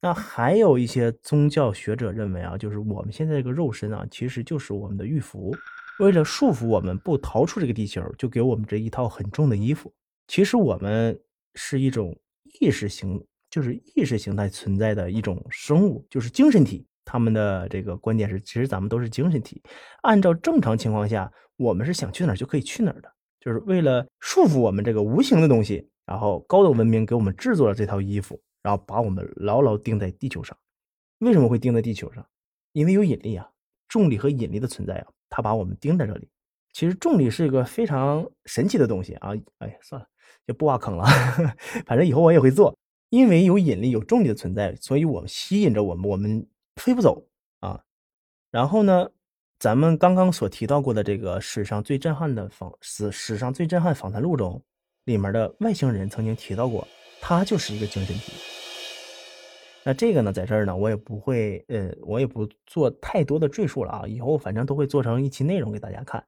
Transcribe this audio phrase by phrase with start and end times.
[0.00, 5.54] 那还有一些宗教学者认为啊，就是我们现在这个肉身啊，其实就是我们的玉符，
[5.98, 9.92] 为了束缚我们不逃出这个地球，就给我们这一套很重的衣服。
[10.28, 11.18] 其实我们
[11.54, 12.16] 是一种
[12.60, 16.86] 意识形，就是意识形态存在的一种生物，就是精神体。
[17.04, 19.62] 他们的这个观点是，其实咱们都是精神体。
[20.02, 23.08] 按照正常情况下，我们是想去哪儿就可以去哪儿的，
[23.40, 25.88] 就是为了束缚我们这个无形的东西。
[26.04, 30.58] 然后高等文明给我们制作了这套衣服，然后把我们牢牢钉在地球上。
[31.18, 32.26] 为什么会钉在地球上？
[32.72, 33.48] 因为有引力啊，
[33.86, 36.28] 重力和引力的存在啊，它把我们钉在这里。
[36.72, 39.30] 其实重力是一个非常神奇的东西啊。
[39.58, 40.08] 哎，算了，
[40.48, 41.04] 就不挖坑了。
[41.86, 42.76] 反正以后我也会做。
[43.10, 46.44] 因为有引力、有重力的存在，所以我们吸引着我们，我们
[46.74, 47.24] 飞不走
[47.60, 47.80] 啊。
[48.50, 49.08] 然后呢，
[49.60, 54.60] 咱们刚刚所提到过的这个史上最震撼的访史史上最震撼访谈录中。
[55.04, 56.86] 里面的外星人曾经提到过，
[57.20, 58.55] 他就是一个精神体。
[59.86, 64.02] 那这个呢，在这儿呢，我也不会，呃，我也不做太多的赘述了啊。
[64.04, 66.24] 以后反正都会做成一期内容给大家看。